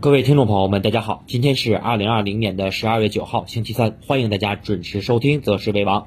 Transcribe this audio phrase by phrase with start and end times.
[0.00, 6.02] 各位听众朋友们，大家好，今天是二零二零年的十二月九号，星期三，欢迎大家准时收听《择时为王》。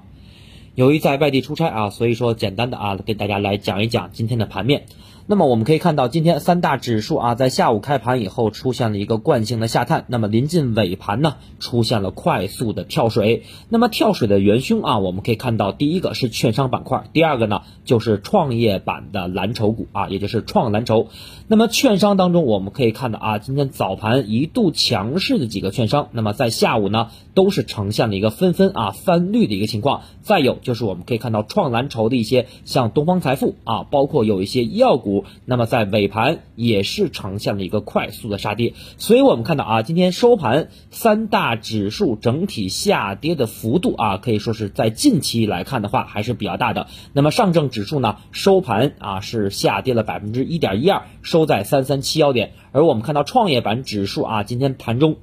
[0.75, 4.85] 由于在外地出差啊，所以说简单的啊，给大家来讲一讲今天的盘面。
[5.31, 13.43] 那么我们可以看到，今天三大指数啊，在下午开盘以后出现了一个惯性的下探，那么临近尾盘呢，出现了快速的跳水。
[13.69, 21.07] 那么跳水的元凶啊，我们可以看到，第一个是券商板块，第二个呢就是创业板的蓝筹股啊，也就是创蓝筹。
[21.47, 30.01] 那么券商当中，我们可以看到啊，今天早盘一度强势的几个券商，那么在下午呢，都是呈现了一个纷纷啊翻绿的一个情况。
[30.23, 35.20] 再有就是我们可以看到创蓝筹的一些像东方财富啊，包括有一些医药股。
[35.45, 46.87] 那么在尾盘也是呈现了一个快速的杀跌，所以我们看到啊，今天收盘三大指数整体下跌的幅度啊，可以说是在近期来看的话还是比较大的。
[47.13, 55.17] 那么上证指数呢，收盘啊是下跌了百分之一点一二，收在三三七幺点，而我们看到创业板指数啊，今天盘中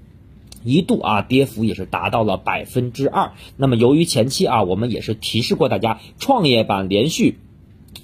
[0.64, 3.32] 一度啊跌幅也是达到了百分之二。
[3.56, 7.38] 那么由于前期啊，我们也是提示过大家，创业板连续。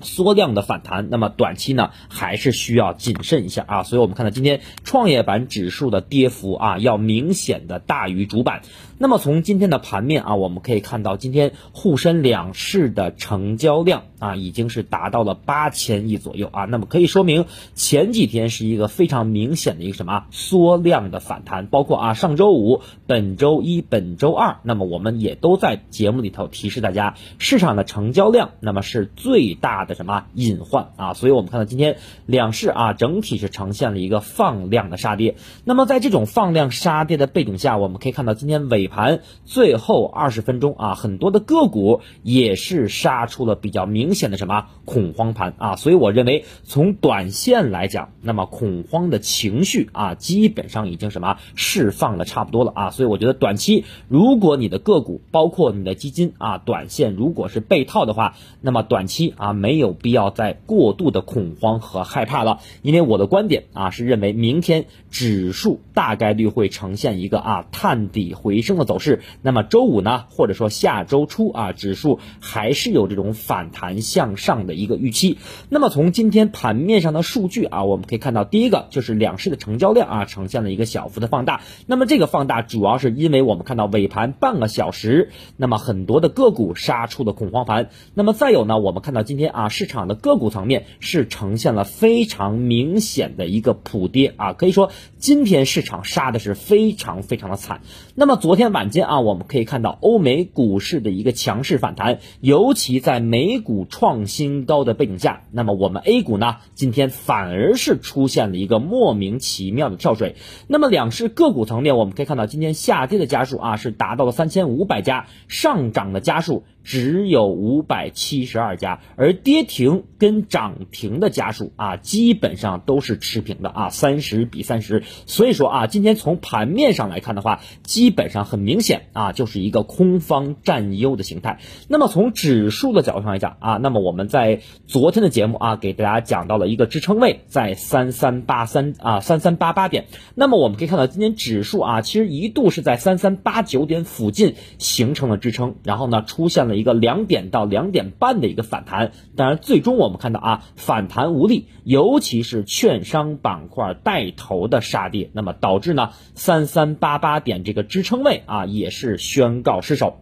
[0.05, 8.63] 缩量的反弹，那么短期呢还是需要谨慎一下啊，所以我们看到今天创业板指数的跌幅啊要明显的大于主板。
[8.97, 38.84] 那么从今天的盘面啊，我们可以看到今天沪深两市的成交量啊已经是达到了八千亿左右啊，那么可以说明前几天是一个非常明显的一个什么缩量的反弹，包括啊上周五、本周一、本周二，那么我们也都在节目里头提示大家，市场的成交量那么是最大的什么隐患啊，所以我们看到今天两市啊整体是呈现了一个放量的杀跌，那么在这种放量杀跌的背景下，我们可以看到今天尾。
[38.85, 68.74] 尾盘最后二十分钟啊，很多的个股也是杀出了比较明显的什么恐慌盘啊，所以我认为从短线来讲，那么恐慌的情绪啊，基本上已经什么释放的差不多了啊，所以我觉得短期如果你的个股包括你的基金啊，短线如果是被套的话，那么短期啊没有必要再过度的恐慌和害怕了，因为我的观点啊是认为明天指数大概率会呈现一个啊探底回升。
[68.79, 75.39] 的走势，那么周五呢，或者说下周初啊，指数还是有这种反弹向上的一个预期。
[75.69, 81.61] 那么从今天盘面上的数据啊，我们可以看到，第一个就是两市的成交量啊，呈现了一个小幅的放大。
[81.87, 87.91] 那么这个放大主要是因为我们看到尾盘半个小时，那么很多的个股杀出了恐慌盘。
[88.15, 97.81] 那么再有呢，我们看到今天啊，市场的个股层面是呈现了非常明显的一个普跌啊，可以说今天市场杀的是非常非常的惨。
[98.17, 98.64] 那么昨天。
[98.73, 110.37] 晚间啊，我们可以看到欧美股市的一个强势反弹，尤其在美股创新高的背景下，那么我们 A 股呢，今天反而是出现了一个莫名其妙的跳水。
[110.67, 116.65] 那么两市个股层面，我们可以看到今天下跌的家数啊是达到了三千五百家，上涨的家数。
[116.85, 125.03] 只有五百七十二家，而跌停跟涨停的家数啊，基本上都是持平的啊，三十比三十。
[125.25, 131.59] 所以说啊，今天从盘面上来看的话，基本上很明显啊，就是一个空方占优的形态。
[131.89, 140.05] 那么从指数的角度上来讲啊，那么我们在昨天的节目啊，给大家讲到了一个支撑位在三三八三啊，三三八八点。
[140.35, 146.74] 那么我们可以看到，今天指数啊，其实一度是在三三八九点附近形成了支撑，然后呢，出现了。
[146.77, 160.21] 一个两点到两点半的一个反弹，当然最终我们看到啊反弹无力，尤其是券商板块带头的杀跌，那么导致呢三三八八点这个支撑位啊也是宣告失守。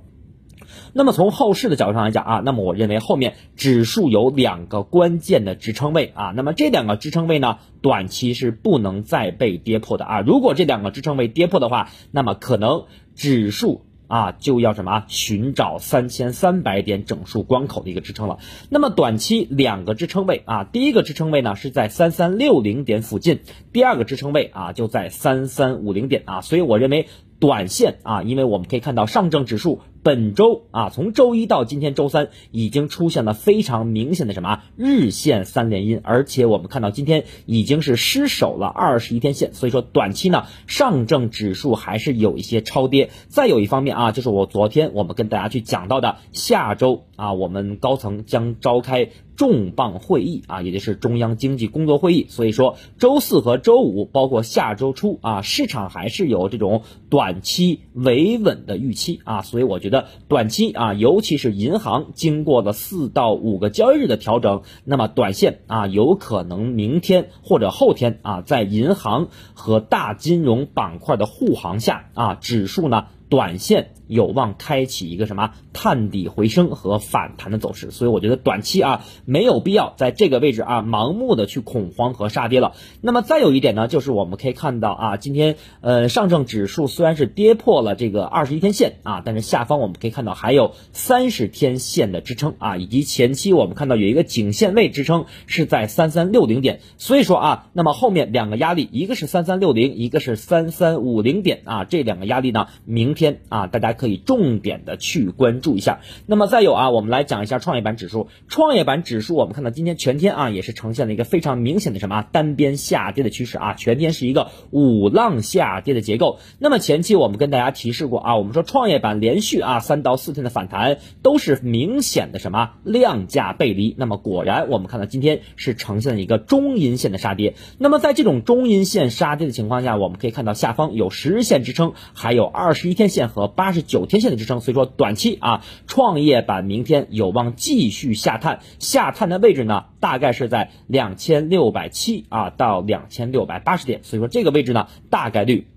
[0.95, 12.85] 那么从后市的角度上来讲啊，那么我认为后面指数有两个关键的支撑位啊，那么这两个支撑位呢短期是不能再被跌破的啊，如果这两个支撑位跌破的话，那么可能
[13.15, 13.85] 指数。
[14.13, 18.41] 啊，就要什么寻找三千三百点整数关口的一个支撑了。
[18.69, 23.41] 那么短期两个支撑位啊，第一个支撑位呢是在三三六零点附近，
[23.73, 26.43] 第二个支撑位啊就在三三五零点啊。
[26.43, 27.09] 所以我认为
[27.41, 29.81] 短线啊，因为我们可以看到上证指数。
[30.03, 43.11] 本周啊，从周一到今天周三，已经出现了非常明显的什么日线三连阴，而且我们看到今天已经是失守了二十一天线，所以说短期呢，上证指数还是有一些超跌。
[43.29, 52.27] 再有一方面啊，就是我昨天我们跟大家去讲到的，下周啊，我们高层将召开重磅会议啊，也就是中央经济工作会议。
[52.29, 59.43] 所以说，周四和周五，包括下周初啊，市场还是有这种短期维稳的预期啊。
[59.43, 73.07] 所以我觉得短期啊，尤其是银行经过了四到五个交易日的调整，那么短线啊，有可能明天或者后天啊，在银行和大金融板块的护航下啊，指数呢。
[73.33, 82.75] 短线有望开启一个什么探底回升和反弹的走势，所以我觉得短期啊没有必要在这个位置啊盲目的去恐慌和杀跌了。
[83.01, 103.22] 那么再有一点呢，就是我们可以看到啊，今天呃上证指数虽然是跌破了这个二十一天线啊，但是下方我们可以看到还有三十天线的支撑啊，以及前期我们看到有一个颈线位支撑是在三三六零点，所以说啊，那么后面两个压力一个是三三六零，一个是三三五零点啊，这两个压力呢，明天。
[103.23, 106.01] 天啊，大家可以重点的去关注一下。
[106.27, 108.27] 那么再有啊，我们来讲一下创业板指数。
[108.49, 116.41] 创业板指数，我们看到今天全天啊，也是呈现了一个非常明显的什么单边下跌的趋势啊，全天是一个五浪下跌的结构。
[116.59, 123.95] 那么前期我们跟大家提示过啊，我们说创业板连续啊三到四天的反弹都是明显的什么量价背离。
[123.97, 127.55] 那么果然我们看到今天是呈现了一个中阴线的杀跌。
[127.79, 133.12] 那么在这种中阴线杀跌的情况下，我们可以看到下方有十日线支撑，还有二十一天。
[133.13, 145.69] 线和八十九天线的支撑，所以说短期啊，创业板明天有望继续下探，下探的位置呢，大概是在两千六百七啊到两千六百八十点，所以说这个位置呢，大概率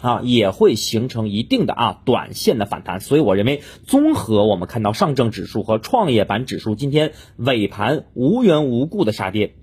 [0.00, 9.54] 啊也会形成一定的啊短线的反弹，所以我认为综合我们看到上证指数和创业板指数今天尾盘无缘无故的杀跌。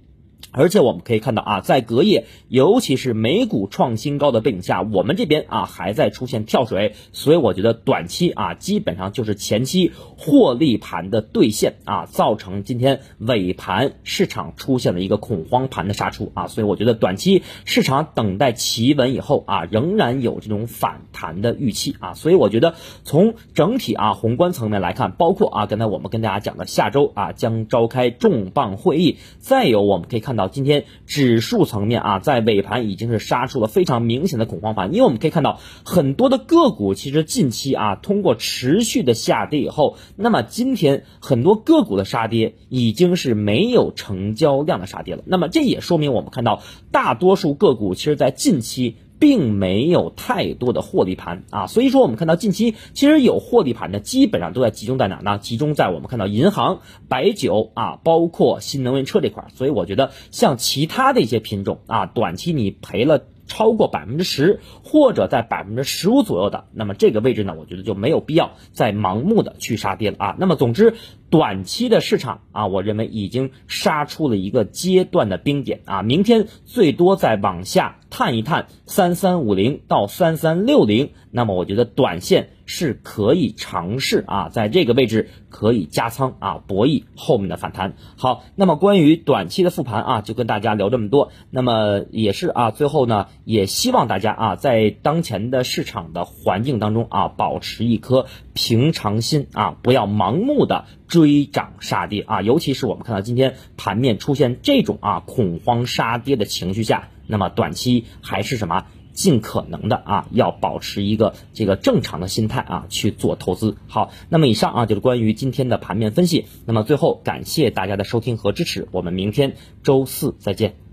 [0.52, 22.74] 而且我们可以看到啊，在隔夜，尤其是美股创新高的背景下，我们这边啊还在出现跳水，所以我觉得短期啊基本上就是前期获利盘的兑现啊，造成今天尾盘市场出现了一个恐慌盘的杀出啊，所以我觉得短期市场等待企稳以后啊，仍然有这种反弹的预期啊，所以我觉得
[23.04, 30.31] 从整体啊宏观层面来看，包括啊刚才我们跟大家讲的下周啊将召开重磅会议，再有我们可以看。
[30.32, 46.62] 看到今天指数层面啊，在尾盘已经是杀出了非常明显的恐慌盘，因为我们可以看到很多的个股其实近期啊，通过持续的下跌以后，那么今天很多个股的杀跌已经是没有成交量的杀跌了，那么这也说明我们看到
[46.94, 48.96] 大多数个股其实在近期。
[49.22, 55.38] 并没有太多的获利盘啊，所以说我们看到近期其实有获利盘的，基本上都在集中在哪呢？
[55.38, 59.46] 集中在我们看到银行、白酒啊，包括新能源车这块。
[59.54, 70.36] 所以我觉得像其他的一些品种啊，短期你赔了超过百分之十，或者在百分之十五左右的，那么这个位置呢，我觉得就没有必要再盲目的去杀跌了啊。
[70.40, 70.96] 那么总之。
[71.32, 87.94] 短期的市场啊，我认为已经杀出了一个阶段的冰点啊，明天最多再往下探一探三三五零到三三六零，那么我觉得短线是可以尝试啊，在这个位置可以加仓啊，博弈后面的反弹。
[88.18, 91.32] 好，那么关于短期的复盘啊，就跟大家聊这么多。
[91.50, 100.86] 那么也是啊，最后呢，也希望大家啊，在当前的市场的环境当中啊，保持一颗平常心啊，不要盲目的。
[101.08, 113.78] 追涨杀跌啊，尤其是我们看到今天盘面出现这种啊恐慌杀跌的情绪下，那么短期还是什么尽可能的啊要保持一个这个正常的心态啊去做投资。
[113.88, 116.46] 好，那么以上啊就是关于今天的盘面分析。
[116.66, 120.91] 那么最后感谢大家的收听和支持，我们明天周四再见。